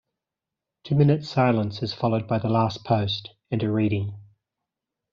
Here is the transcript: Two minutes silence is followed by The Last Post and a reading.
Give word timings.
Two 0.83 0.95
minutes 0.95 1.29
silence 1.29 1.83
is 1.83 1.93
followed 1.93 2.27
by 2.27 2.39
The 2.39 2.49
Last 2.49 2.83
Post 2.83 3.35
and 3.51 3.61
a 3.61 3.71
reading. 3.71 4.17